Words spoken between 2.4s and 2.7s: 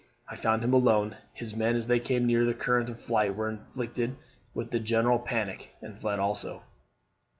the